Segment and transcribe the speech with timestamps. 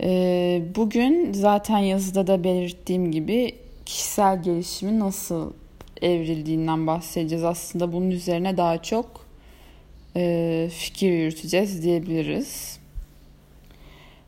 [0.00, 3.54] Ee, bugün zaten yazıda da belirttiğim gibi
[3.86, 5.52] kişisel gelişimin nasıl
[6.02, 7.44] evrildiğinden bahsedeceğiz.
[7.44, 9.26] Aslında bunun üzerine daha çok
[10.16, 12.78] e, fikir yürüteceğiz diyebiliriz.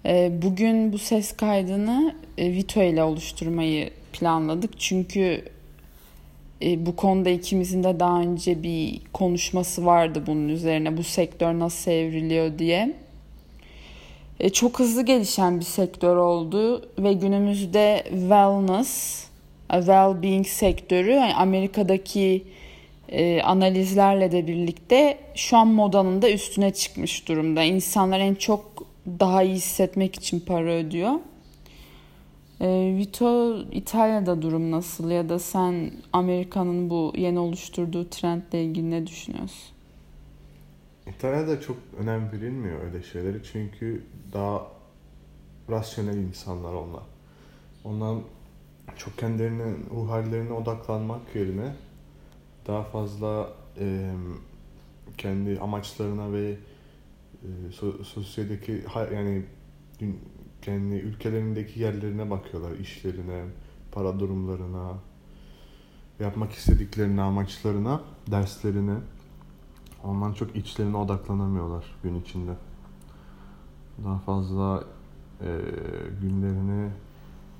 [0.07, 4.81] E, bugün bu ses kaydını e, Vito ile oluşturmayı planladık.
[4.81, 5.45] Çünkü
[6.63, 10.97] e, bu konuda ikimizin de daha önce bir konuşması vardı bunun üzerine.
[10.97, 12.95] Bu sektör nasıl evriliyor diye.
[14.41, 19.25] E, çok hızlı gelişen bir sektör oldu ve günümüzde wellness,
[19.71, 22.45] well-being sektörü yani Amerika'daki
[23.09, 27.63] e, analizlerle de birlikte şu an modanın da üstüne çıkmış durumda.
[27.63, 31.13] İnsanlar en çok daha iyi hissetmek için para ödüyor.
[32.61, 39.07] E, Vito İtalya'da durum nasıl ya da sen Amerika'nın bu yeni oluşturduğu trendle ilgili ne
[39.07, 39.78] düşünüyorsun?
[41.09, 44.67] İtalya'da çok önem verilmiyor öyle şeyleri çünkü daha
[45.71, 47.03] rasyonel insanlar onlar.
[47.85, 48.19] Onlar
[48.97, 51.73] çok kendilerine, ruh hallerine odaklanmak yerine
[52.67, 54.13] daha fazla e,
[55.19, 56.57] kendi amaçlarına ve
[57.43, 59.45] e, so, sosyedeki yani
[60.63, 63.45] kendi ülkelerindeki yerlerine bakıyorlar, işlerine,
[63.93, 64.99] para durumlarına,
[66.21, 68.95] yapmak istediklerine, amaçlarına, derslerine.
[70.05, 72.55] Ondan çok içlerine odaklanamıyorlar gün içinde.
[74.05, 74.85] Daha fazla
[75.41, 75.47] e,
[76.21, 76.91] günlerini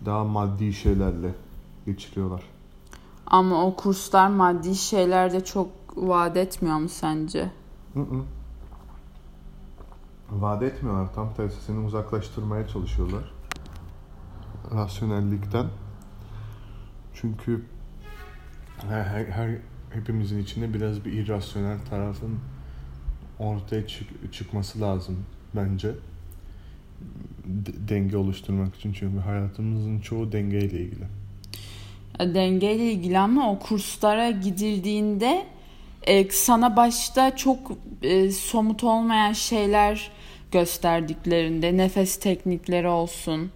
[0.05, 1.35] daha maddi şeylerle
[1.87, 2.43] geçiriyorlar.
[3.27, 7.51] Ama o kurslar maddi şeylerde çok vaat etmiyor mu sence?
[7.95, 8.23] Hı hı.
[10.31, 11.15] Vaat etmiyorlar.
[11.15, 13.33] Tam tersi seni uzaklaştırmaya çalışıyorlar.
[14.75, 15.67] Rasyonellikten.
[17.15, 17.65] Çünkü
[18.89, 19.59] her, her, her
[19.93, 22.39] hepimizin içinde biraz bir irrasyonel tarafın
[23.39, 25.25] ortaya çık, çıkması lazım
[25.57, 25.91] bence.
[27.45, 31.05] D- denge oluşturmak için çünkü hayatımızın çoğu dengeyle ilgili.
[32.21, 35.47] E, dengeyle ilgili ama o kurslara gidildiğinde
[36.03, 37.73] e, sana başta çok
[38.03, 40.11] e, somut olmayan şeyler
[40.53, 43.51] gösterdiklerinde nefes teknikleri olsun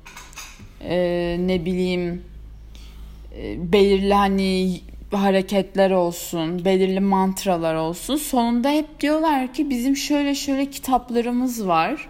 [0.80, 2.22] e, ne bileyim
[3.36, 4.80] e, belirli hani
[5.12, 8.16] hareketler olsun, belirli mantralar olsun.
[8.16, 12.08] Sonunda hep diyorlar ki bizim şöyle şöyle kitaplarımız var.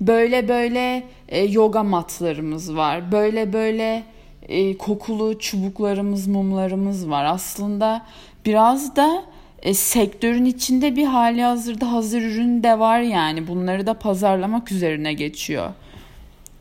[0.00, 3.12] Böyle böyle e, yoga matlarımız var.
[3.12, 4.02] Böyle böyle
[4.48, 7.24] e, kokulu çubuklarımız, mumlarımız var.
[7.24, 8.06] Aslında
[8.46, 9.24] biraz da
[9.62, 13.48] e, sektörün içinde bir hali hazırda hazır ürün de var yani.
[13.48, 15.70] Bunları da pazarlamak üzerine geçiyor.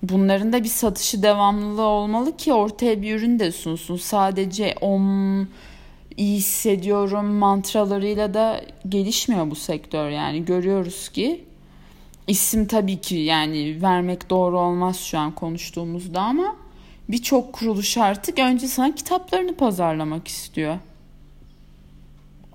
[0.09, 3.97] Bunların da bir satışı devamlılığı olmalı ki ortaya bir ürün de sunsun.
[3.97, 5.47] Sadece om
[6.17, 11.43] iyi hissediyorum mantralarıyla da gelişmiyor bu sektör yani görüyoruz ki
[12.27, 16.55] isim tabii ki yani vermek doğru olmaz şu an konuştuğumuzda ama
[17.09, 20.77] birçok kuruluş artık önce sana kitaplarını pazarlamak istiyor.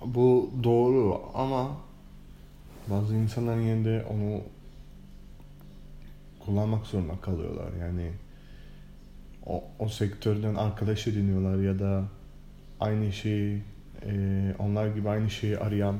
[0.05, 1.71] Bu doğru ama
[2.91, 4.41] bazı insanların yine onu
[6.47, 7.73] kullanmak zorunda kalıyorlar.
[7.81, 8.13] Yani
[9.47, 12.05] o, o sektörden arkadaş ediniyorlar ya da
[12.81, 13.63] aynı şeyi
[14.07, 14.13] e,
[14.59, 15.99] onlar gibi aynı şeyi arayan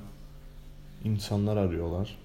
[1.05, 2.19] insanlar arıyorlar.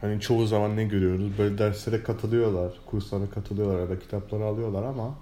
[0.00, 1.38] Hani çoğu zaman ne görüyoruz?
[1.38, 5.18] Böyle derslere katılıyorlar, kurslara katılıyorlar ya da kitapları alıyorlar ama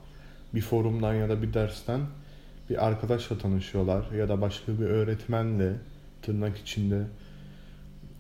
[0.54, 2.00] bir forumdan ya da bir dersten
[2.70, 5.72] bir arkadaşla tanışıyorlar ya da başka bir öğretmenle
[6.22, 7.02] tırnak içinde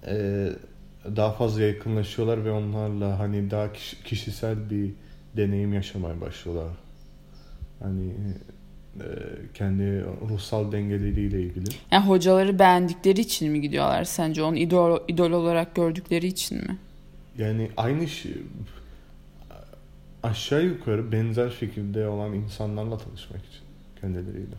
[0.06, 0.48] e,
[1.16, 3.72] daha fazla yakınlaşıyorlar ve onlarla hani daha
[4.04, 4.90] kişisel bir
[5.36, 6.72] deneyim yaşamaya başlıyorlar.
[7.80, 8.10] Hani
[9.00, 9.06] e,
[9.54, 11.64] kendi ruhsal dengeleriyle ilgili.
[11.90, 14.42] Yani hocaları beğendikleri için mi gidiyorlar sence?
[14.42, 16.78] Onu idol, idol olarak gördükleri için mi?
[17.38, 18.32] Yani aynı şey
[20.22, 23.62] aşağı yukarı benzer fikirde olan insanlarla tanışmak için
[24.00, 24.56] kendileriyle.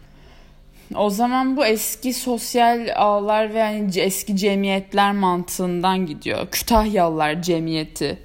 [0.95, 6.47] O zaman bu eski sosyal ağlar ve yani eski cemiyetler mantığından gidiyor.
[6.51, 8.19] Kütahyalılar cemiyeti.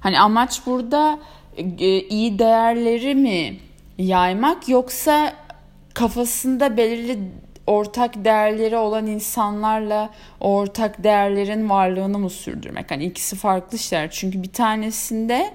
[0.00, 1.18] Hani amaç burada
[1.78, 3.56] e, iyi değerleri mi
[3.98, 5.32] yaymak yoksa
[5.94, 7.18] kafasında belirli
[7.66, 12.90] ortak değerleri olan insanlarla ortak değerlerin varlığını mı sürdürmek?
[12.90, 14.10] Hani ikisi farklı şeyler.
[14.10, 15.50] Çünkü bir tanesinde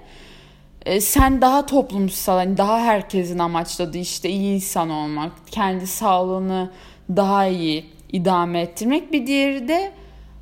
[0.89, 6.71] e, sen daha toplumsal, hani daha herkesin amaçladığı işte iyi insan olmak, kendi sağlığını
[7.09, 9.13] daha iyi idame ettirmek.
[9.13, 9.91] Bir diğeri de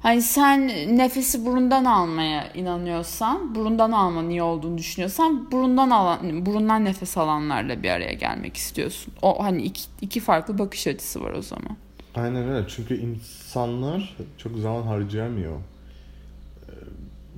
[0.02, 0.68] hani sen
[0.98, 7.90] nefesi burundan almaya inanıyorsan, burundan almanın iyi olduğunu düşünüyorsan, burundan alan, burundan nefes alanlarla bir
[7.90, 9.14] araya gelmek istiyorsun.
[9.22, 11.78] O hani iki, iki farklı bakış açısı var o zaman.
[12.16, 12.68] Aynen öyle.
[12.68, 15.58] Çünkü insanlar çok zaman harcayamıyor.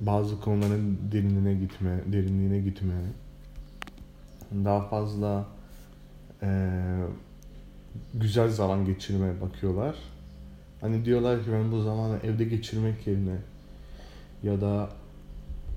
[0.00, 2.94] Bazı konuların derinliğine gitme, derinliğine gitme,
[4.64, 5.46] daha fazla
[6.42, 6.70] e,
[8.14, 9.96] güzel zaman geçirmeye bakıyorlar.
[10.80, 13.36] Hani diyorlar ki ben bu zamanı evde geçirmek yerine
[14.42, 14.90] ya da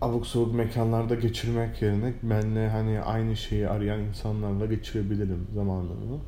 [0.02, 6.20] abuk sabuk mekanlarda geçirmek yerine benle hani aynı şeyi arayan insanlarla geçirebilirim zamanımı.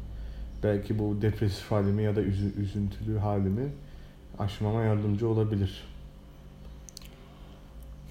[0.63, 3.69] Belki bu depresif halimi ya da üzü, üzüntülü halimi
[4.39, 5.94] aşmama yardımcı olabilir.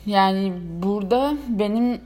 [0.06, 0.52] Yani
[0.82, 2.00] burada benim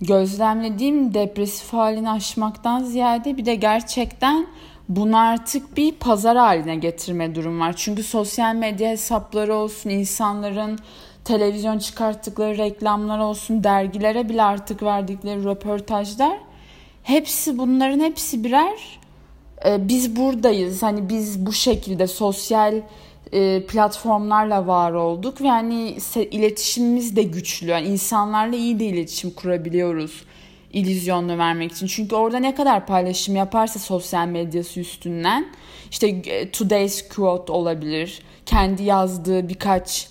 [0.00, 4.46] gözlemlediğim depresif halini aşmaktan ziyade bir de gerçekten
[4.88, 7.74] bunu artık bir pazar haline getirme durum var.
[7.76, 10.78] Çünkü sosyal medya hesapları olsun, insanların
[11.24, 16.38] televizyon çıkarttıkları reklamlar olsun, dergilere bile artık verdikleri röportajlar
[17.02, 18.98] hepsi bunların hepsi birer
[19.66, 20.82] e, biz buradayız.
[20.82, 22.74] Hani biz bu şekilde sosyal
[23.68, 25.96] platformlarla var olduk ve yani
[26.30, 27.66] iletişimimiz de güçlü.
[27.66, 30.24] Yani insanlarla iyi de iletişim kurabiliyoruz
[30.72, 31.86] illüzyonunu vermek için.
[31.86, 35.46] Çünkü orada ne kadar paylaşım yaparsa sosyal medyası üstünden
[35.90, 38.22] işte e, today's quote olabilir.
[38.46, 40.08] Kendi yazdığı birkaç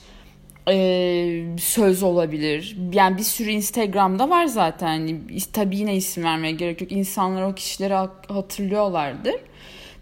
[0.68, 2.78] e, söz olabilir.
[2.94, 4.94] Yani bir sürü Instagram'da var zaten.
[4.94, 5.20] Yani,
[5.54, 6.92] tabii yine isim vermeye gerek yok.
[6.92, 7.94] İnsanlar o kişileri
[8.28, 9.36] hatırlıyorlardır.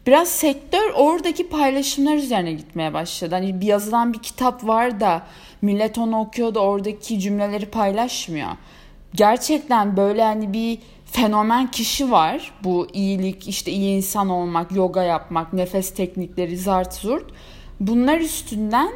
[0.10, 3.36] Biraz sektör oradaki paylaşımlar üzerine gitmeye başladı.
[3.36, 5.22] Hani bir yazılan bir kitap var da
[5.62, 8.48] millet onu okuyor da oradaki cümleleri paylaşmıyor.
[9.14, 12.52] Gerçekten böyle hani bir fenomen kişi var.
[12.64, 17.32] Bu iyilik, işte iyi insan olmak, yoga yapmak, nefes teknikleri, zart zurt.
[17.80, 18.90] Bunlar üstünden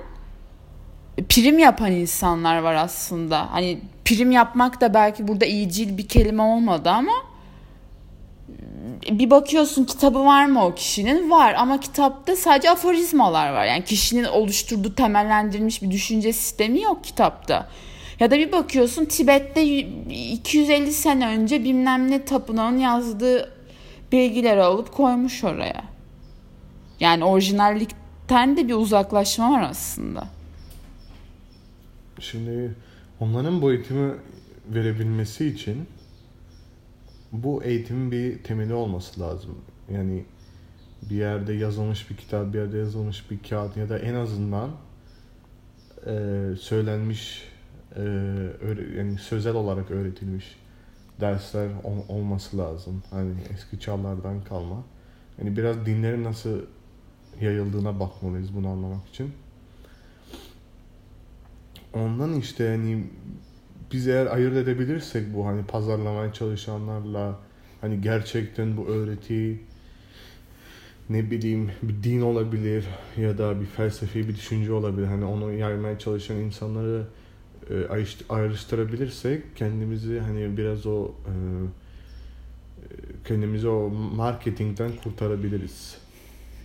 [1.29, 3.51] prim yapan insanlar var aslında.
[3.51, 7.13] Hani prim yapmak da belki burada iyicil bir kelime olmadı ama
[9.11, 11.29] bir bakıyorsun kitabı var mı o kişinin?
[11.29, 13.65] Var ama kitapta sadece aforizmalar var.
[13.65, 17.69] Yani kişinin oluşturduğu temellendirilmiş bir düşünce sistemi yok kitapta.
[18.19, 23.53] Ya da bir bakıyorsun Tibet'te 250 sene önce bilmem ne tapınağın yazdığı
[24.11, 25.83] bilgileri alıp koymuş oraya.
[26.99, 30.27] Yani orijinallikten de bir uzaklaşma var aslında.
[32.19, 32.75] Şimdi
[33.19, 34.13] onların bu eğitimi
[34.67, 35.85] verebilmesi için
[37.33, 39.55] bu eğitimin bir temeli olması lazım.
[39.91, 40.25] Yani
[41.09, 44.69] bir yerde yazılmış bir kitap, bir yerde yazılmış bir kağıt ya da en azından
[46.05, 47.43] e, söylenmiş
[47.95, 47.99] e,
[48.61, 50.55] öyle, yani sözel olarak öğretilmiş
[51.21, 53.03] dersler ol, olması lazım.
[53.09, 54.83] Hani eski çağlardan kalma.
[55.37, 56.59] Yani biraz dinlerin nasıl
[57.41, 59.33] yayıldığına bakmalıyız bunu anlamak için.
[61.93, 63.03] Ondan işte hani
[63.93, 67.39] biz eğer ayırt edebilirsek bu hani pazarlamaya çalışanlarla
[67.81, 69.59] hani gerçekten bu öğreti
[71.09, 72.85] ne bileyim bir din olabilir
[73.17, 75.07] ya da bir felsefi bir düşünce olabilir.
[75.07, 77.07] Hani onu yaymaya çalışan insanları
[77.69, 77.73] e,
[78.29, 81.33] ayrıştırabilirsek kendimizi hani biraz o e,
[83.27, 85.97] kendimizi o marketingden kurtarabiliriz.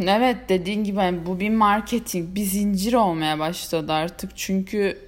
[0.00, 4.30] Evet dediğin gibi yani bu bir marketing, bir zincir olmaya başladı artık.
[4.36, 5.07] Çünkü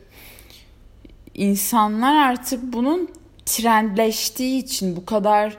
[1.41, 3.09] insanlar artık bunun
[3.47, 5.57] trendleştiği için bu kadar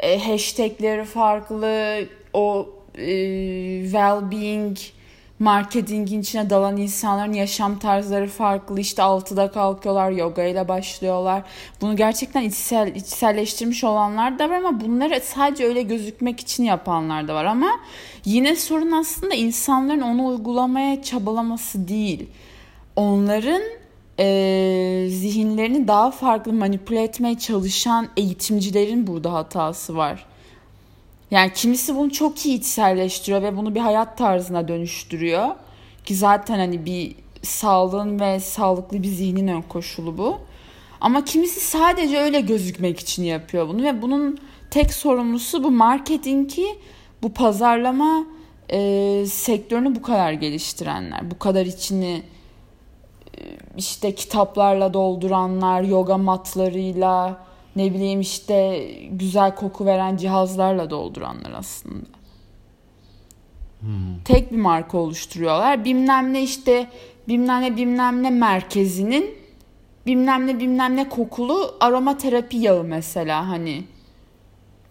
[0.00, 1.98] e, hashtagleri farklı,
[2.32, 3.06] o e,
[3.84, 4.76] well-being
[5.38, 8.80] marketingin içine dalan insanların yaşam tarzları farklı.
[8.80, 11.42] İşte altıda kalkıyorlar, yoga ile başlıyorlar.
[11.80, 17.34] Bunu gerçekten içsel, içselleştirmiş olanlar da var ama bunları sadece öyle gözükmek için yapanlar da
[17.34, 17.44] var.
[17.44, 17.70] Ama
[18.24, 22.26] yine sorun aslında insanların onu uygulamaya çabalaması değil.
[22.96, 23.62] Onların
[24.18, 30.26] e, zihinlerini daha farklı manipüle etmeye çalışan eğitimcilerin burada hatası var.
[31.30, 35.48] Yani kimisi bunu çok iyi içselleştiriyor ve bunu bir hayat tarzına dönüştürüyor.
[36.04, 40.38] Ki zaten hani bir sağlığın ve sağlıklı bir zihnin ön koşulu bu.
[41.00, 44.38] Ama kimisi sadece öyle gözükmek için yapıyor bunu ve bunun
[44.70, 46.66] tek sorumlusu bu marketingi,
[47.22, 48.26] bu pazarlama
[48.70, 52.22] e, sektörünü bu kadar geliştirenler, bu kadar içini
[53.76, 57.44] işte kitaplarla dolduranlar, yoga matlarıyla,
[57.76, 62.06] ne bileyim işte güzel koku veren cihazlarla dolduranlar aslında.
[63.80, 64.20] Hmm.
[64.24, 65.84] Tek bir marka oluşturuyorlar.
[65.84, 66.90] Bilmem ne işte
[67.28, 69.34] bilmem ne bilmem ne merkezinin
[70.06, 73.84] bilmem ne bilmem ne kokulu aromaterapi yağı mesela hani.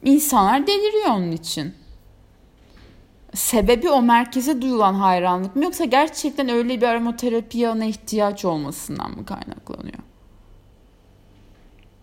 [0.04, 1.74] İnsanlar deliriyor onun için
[3.34, 9.26] sebebi o merkeze duyulan hayranlık mı yoksa gerçekten öyle bir aromaterapi yağına ihtiyaç olmasından mı
[9.26, 10.00] kaynaklanıyor?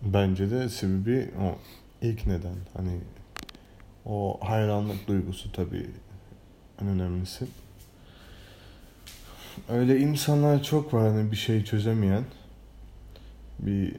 [0.02, 1.58] Bence de sebebi o
[2.02, 2.56] ilk neden.
[2.76, 3.00] Hani
[4.06, 5.90] o hayranlık duygusu tabii
[6.82, 7.46] en önemlisi.
[9.68, 12.24] Öyle insanlar çok var hani bir şey çözemeyen.
[13.58, 13.94] bir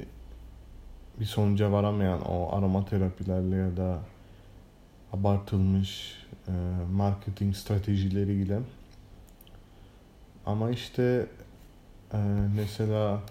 [1.19, 3.99] bir sonuca varamayan o aromaterapilerle ya da
[5.13, 6.20] abartılmış
[6.91, 8.59] marketing stratejileriyle.
[10.45, 11.25] Ama işte
[12.13, 12.17] e,
[12.55, 13.21] mesela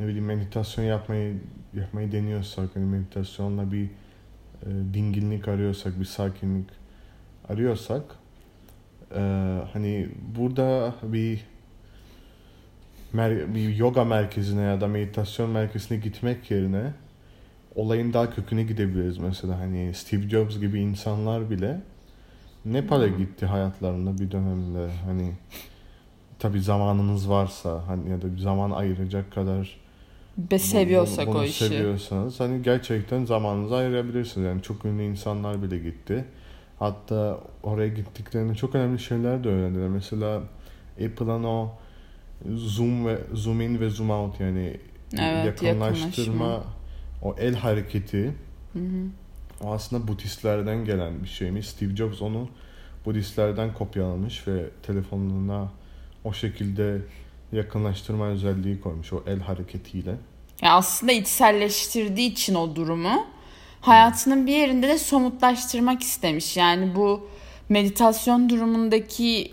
[0.00, 1.40] ne bileyim meditasyon yapmayı
[1.74, 6.68] yapmayı deniyorsak hani meditasyonla bir e, dinginlik arıyorsak bir sakinlik
[7.48, 8.02] arıyorsak
[9.14, 9.20] e,
[9.72, 11.44] hani burada bir
[13.14, 16.92] mer- bir yoga merkezine ya da meditasyon merkezine gitmek yerine
[17.74, 19.18] olayın daha köküne gidebiliriz.
[19.18, 21.80] Mesela hani Steve Jobs gibi insanlar bile
[22.64, 23.18] Nepal'e hmm.
[23.18, 25.32] gitti hayatlarında bir dönemde hani
[26.38, 29.80] tabi zamanınız varsa hani ya da bir zaman ayıracak kadar
[30.50, 31.64] Be seviyorsak bunu, bunu o işi.
[31.64, 34.46] seviyorsanız hani gerçekten zamanınızı ayırabilirsiniz.
[34.46, 36.24] Yani çok ünlü insanlar bile gitti.
[36.78, 39.88] Hatta oraya gittiklerinde çok önemli şeyler de öğrendiler.
[39.88, 40.42] Mesela
[41.04, 41.70] Apple'ın o
[42.54, 44.76] zoom ve zoom in ve zoom out yani
[45.18, 46.64] evet, yakınlaştırma
[47.22, 48.34] o el hareketi
[48.72, 49.06] hı hı.
[49.64, 51.68] O aslında Budistlerden gelen bir şeymiş.
[51.68, 52.48] Steve Jobs onu
[53.04, 55.68] Budistlerden kopyalamış ve telefonuna
[56.24, 56.98] o şekilde
[57.52, 60.10] yakınlaştırma özelliği koymuş o el hareketiyle.
[60.62, 63.26] Yani aslında içselleştirdiği için o durumu
[63.80, 66.56] hayatının bir yerinde de somutlaştırmak istemiş.
[66.56, 67.28] Yani bu
[67.68, 69.52] meditasyon durumundaki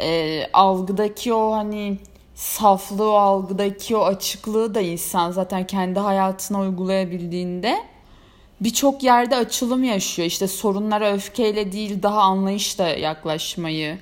[0.00, 1.98] e, algıdaki o hani
[2.34, 7.91] saflığı, o algıdaki o açıklığı da insan zaten kendi hayatına uygulayabildiğinde
[8.64, 10.26] birçok yerde açılım yaşıyor.
[10.28, 13.98] İşte sorunlara öfkeyle değil daha anlayışla yaklaşmayı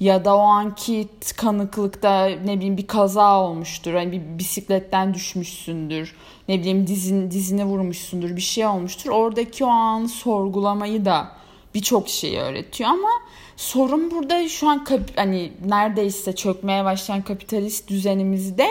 [0.00, 3.94] ya da o anki tıkanıklıkta ne bileyim bir kaza olmuştur.
[3.94, 6.14] Hani bir bisikletten düşmüşsündür.
[6.48, 8.36] Ne bileyim dizin, dizini vurmuşsundur.
[8.36, 9.10] Bir şey olmuştur.
[9.10, 11.28] Oradaki o anı sorgulamayı da
[11.74, 13.08] birçok şeyi öğretiyor ama
[13.56, 18.68] sorun burada şu an kap- hani neredeyse çökmeye başlayan kapitalist düzenimizde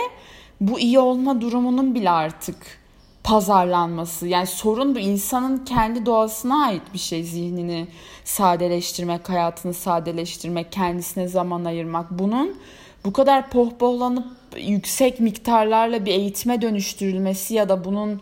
[0.60, 2.81] bu iyi olma durumunun bile artık
[3.24, 4.28] pazarlanması.
[4.28, 7.88] Yani sorun bu insanın kendi doğasına ait bir şey zihnini
[8.24, 12.10] sadeleştirmek, hayatını sadeleştirmek, kendisine zaman ayırmak.
[12.10, 12.56] Bunun
[13.04, 14.26] bu kadar pohpohlanıp
[14.56, 18.20] yüksek miktarlarla bir eğitime dönüştürülmesi ya da bunun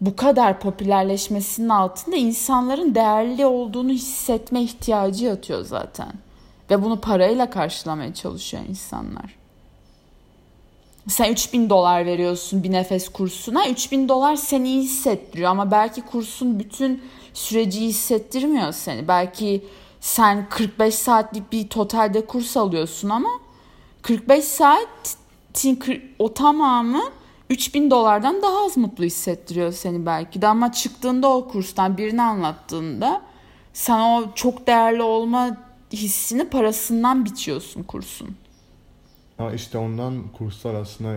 [0.00, 6.12] bu kadar popülerleşmesinin altında insanların değerli olduğunu hissetme ihtiyacı yatıyor zaten.
[6.70, 9.41] Ve bunu parayla karşılamaya çalışıyor insanlar.
[11.08, 13.68] Sen 3000 dolar veriyorsun bir nefes kursuna.
[13.68, 17.02] 3000 dolar seni iyi hissettiriyor ama belki kursun bütün
[17.34, 19.08] süreci hissettirmiyor seni.
[19.08, 19.64] Belki
[20.00, 23.28] sen 45 saatlik bir totalde kurs alıyorsun ama
[24.02, 25.16] 45 saat
[26.18, 27.02] o tamamı
[27.50, 33.22] 3000 dolardan daha az mutlu hissettiriyor seni belki de ama çıktığında o kurstan birini anlattığında
[33.72, 35.56] sen o çok değerli olma
[35.92, 38.36] hissini parasından biçiyorsun kursun.
[39.42, 41.16] Ama işte ondan kurslar aslında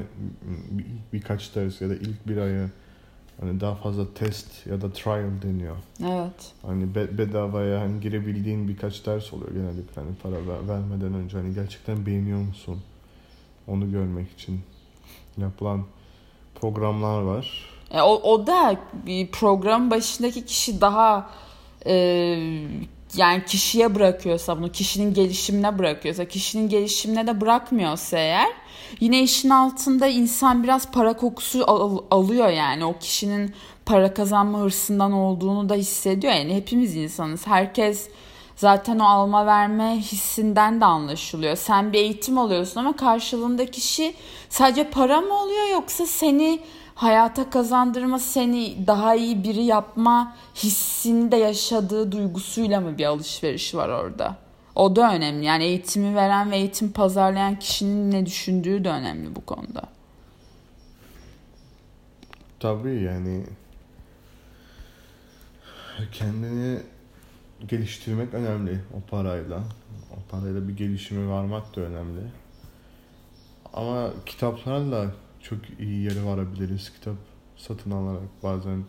[0.72, 2.70] bir, birkaç ders ya da ilk bir ayı
[3.40, 5.76] hani daha fazla test ya da trial deniyor.
[6.04, 6.54] Evet.
[6.62, 11.54] Hani be, bedavaya hani girebildiğin birkaç ders oluyor genellikle hani para ver, vermeden önce hani
[11.54, 12.82] gerçekten beğeniyor musun?
[13.68, 14.62] Onu görmek için
[15.38, 15.84] yapılan
[16.62, 17.70] programlar var.
[17.92, 21.30] E, o, o da bir program başındaki kişi daha
[21.86, 22.68] e,
[23.18, 28.48] yani kişiye bırakıyorsa bunu kişinin gelişimine bırakıyorsa kişinin gelişimine de bırakmıyorsa eğer
[29.00, 32.86] yine işin altında insan biraz para kokusu al- alıyor yani.
[32.86, 33.56] O kişinin
[33.86, 36.34] para kazanma hırsından olduğunu da hissediyor.
[36.34, 37.48] Yani hepimiz insanız.
[37.48, 38.10] Herkes
[38.56, 41.56] zaten o alma verme hissinden de anlaşılıyor.
[41.56, 44.14] Sen bir eğitim alıyorsun ama karşılığında kişi
[44.50, 46.60] sadece para mı oluyor yoksa seni
[46.96, 53.90] hayata kazandırma seni daha iyi biri yapma hissini de yaşadığı duygusuyla mı bir alışveriş var
[53.90, 54.38] orada?
[54.76, 55.46] O da önemli.
[55.46, 59.82] Yani eğitimi veren ve eğitim pazarlayan kişinin ne düşündüğü de önemli bu konuda.
[62.60, 63.44] Tabii yani
[66.12, 66.80] kendini
[67.68, 69.60] geliştirmek önemli o parayla.
[70.12, 72.22] O parayla bir gelişime varmak da önemli.
[73.74, 75.12] Ama kitaplarla
[75.50, 77.16] çok iyi yere varabiliriz kitap
[77.58, 78.84] satın alarak bazen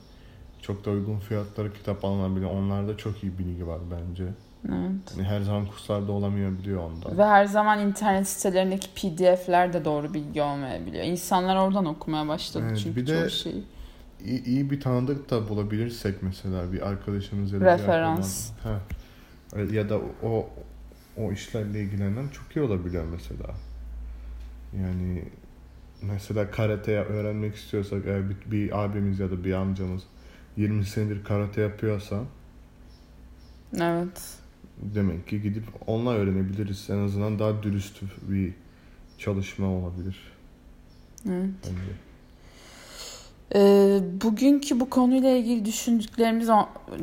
[0.63, 2.51] çok da uygun fiyatlara kitap alınabiliyor.
[2.51, 4.25] Onlarda çok iyi bilgi var bence.
[4.69, 5.17] Evet.
[5.17, 7.19] Yani her zaman kurslarda olamayabiliyor onda.
[7.19, 11.05] Ve her zaman internet sitelerindeki pdf'ler de doğru bilgi olmayabiliyor.
[11.05, 13.65] İnsanlar oradan okumaya başladı evet, çünkü bir de şeyi.
[14.25, 18.51] İyi, iyi bir tanıdık da bulabilirsek mesela bir arkadaşımız ya da Referans.
[18.51, 18.81] Bir ha.
[19.73, 20.49] Ya da o
[21.17, 23.55] o işlerle ilgilenen çok iyi olabiliyor mesela.
[24.79, 25.25] Yani
[26.03, 30.03] mesela karate öğrenmek istiyorsak eğer bir, bir abimiz ya da bir amcamız
[30.57, 32.25] 20 senedir karate yapıyorsa
[33.75, 34.39] Evet.
[34.79, 36.91] Demek ki gidip onunla öğrenebiliriz.
[36.91, 38.55] En azından daha dürüst bir
[39.19, 40.33] çalışma olabilir.
[41.29, 41.51] Evet.
[41.65, 42.07] Bence.
[43.55, 46.49] Ee, bugünkü bu konuyla ilgili düşündüklerimiz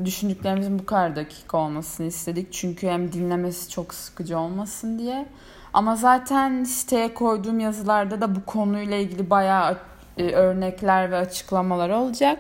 [0.05, 2.53] düşündüklerimizin bu kadar dakika olmasını istedik.
[2.53, 5.25] Çünkü hem dinlemesi çok sıkıcı olmasın diye.
[5.73, 9.77] Ama zaten siteye koyduğum yazılarda da bu konuyla ilgili bayağı
[10.17, 12.39] e, örnekler ve açıklamalar olacak.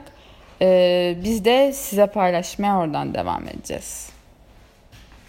[0.61, 4.12] Ee, biz de size paylaşmaya oradan devam edeceğiz.